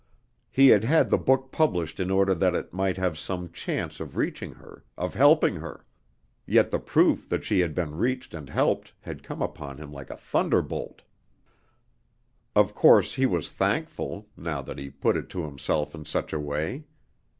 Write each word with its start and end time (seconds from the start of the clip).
He 0.49 0.69
had 0.69 0.83
had 0.83 1.11
the 1.11 1.17
book 1.19 1.51
published 1.51 1.99
in 1.99 2.09
order 2.09 2.33
that 2.33 2.55
it 2.55 2.73
might 2.73 2.97
have 2.97 3.19
some 3.19 3.51
chance 3.51 3.99
of 3.99 4.17
reaching 4.17 4.53
her, 4.53 4.83
of 4.97 5.13
helping 5.13 5.57
her; 5.57 5.85
yet 6.47 6.71
the 6.71 6.79
proof 6.79 7.29
that 7.29 7.43
she 7.45 7.59
had 7.59 7.75
been 7.75 7.93
reached 7.93 8.33
and 8.33 8.49
helped 8.49 8.93
had 9.01 9.21
come 9.21 9.43
upon 9.43 9.77
him 9.77 9.91
like 9.93 10.09
a 10.09 10.17
thunderbolt. 10.17 11.03
Of 12.55 12.73
course 12.73 13.13
he 13.13 13.27
was 13.27 13.51
thankful, 13.51 14.27
now 14.35 14.63
that 14.63 14.79
he 14.79 14.89
put 14.89 15.15
it 15.15 15.29
to 15.29 15.43
himself 15.45 15.93
in 15.93 16.05
such 16.05 16.33
a 16.33 16.39
way. 16.39 16.85